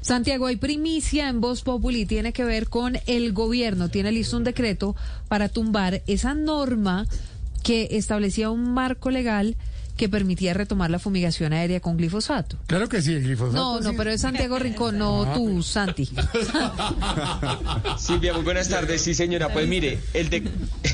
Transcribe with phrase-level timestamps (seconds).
[0.00, 4.44] Santiago, hay primicia en Voz Populi, tiene que ver con el gobierno, tiene listo un
[4.44, 4.94] decreto
[5.28, 7.06] para tumbar esa norma
[7.62, 9.56] que establecía un marco legal
[9.98, 12.56] que permitía retomar la fumigación aérea con glifosato.
[12.66, 13.52] Claro que sí, el glifosato.
[13.58, 13.94] No, no, sí.
[13.98, 16.08] pero es Santiago Rincón, no Ah, tú, Santi.
[17.98, 19.02] Silvia, muy buenas tardes.
[19.02, 19.52] Sí, señora.
[19.52, 20.48] Pues mire, el, de-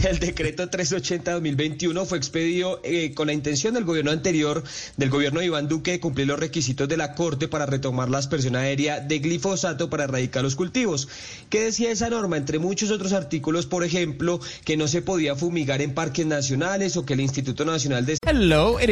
[0.08, 4.64] el decreto 380-2021 fue expedido eh, con la intención del gobierno anterior,
[4.96, 8.18] del gobierno de Iván Duque, de cumplir los requisitos de la Corte para retomar la
[8.18, 11.08] aspersión aérea de glifosato para erradicar los cultivos.
[11.50, 12.36] ¿Qué decía esa norma?
[12.36, 17.04] Entre muchos otros artículos, por ejemplo, que no se podía fumigar en parques nacionales o
[17.04, 18.88] que el Instituto Nacional de Hello, it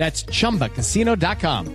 [0.00, 1.66] That's chumbacasino.com.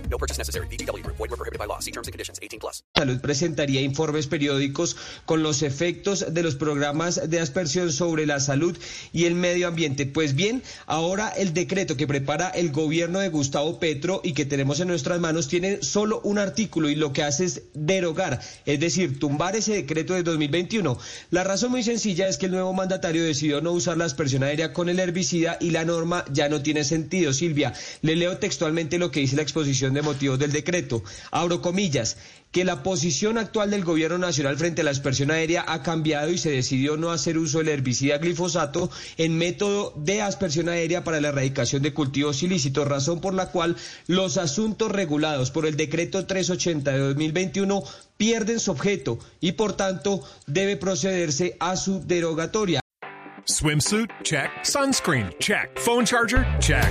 [2.96, 8.76] Salud presentaría informes periódicos con los efectos de los programas de aspersión sobre la salud
[9.12, 10.06] y el medio ambiente.
[10.06, 14.80] Pues bien, ahora el decreto que prepara el gobierno de Gustavo Petro y que tenemos
[14.80, 19.20] en nuestras manos tiene solo un artículo y lo que hace es derogar, es decir,
[19.20, 20.98] tumbar ese decreto de 2021.
[21.30, 24.72] La razón muy sencilla es que el nuevo mandatario decidió no usar la aspersión aérea
[24.72, 27.32] con el herbicida y la norma ya no tiene sentido.
[27.32, 27.72] Silvia,
[28.16, 31.02] le leo textualmente lo que dice la exposición de motivos del decreto.
[31.30, 32.16] Abro comillas
[32.50, 36.38] que la posición actual del gobierno nacional frente a la aspersión aérea ha cambiado y
[36.38, 41.28] se decidió no hacer uso del herbicida glifosato en método de aspersión aérea para la
[41.28, 43.76] erradicación de cultivos ilícitos, razón por la cual
[44.06, 47.82] los asuntos regulados por el decreto 380 de 2021
[48.16, 52.80] pierden su objeto y por tanto debe procederse a su derogatoria.
[53.44, 54.10] Swimsuit?
[54.24, 54.50] Check.
[54.64, 55.30] Sunscreen?
[55.38, 55.78] Check.
[55.78, 56.44] Phone charger?
[56.58, 56.90] Check.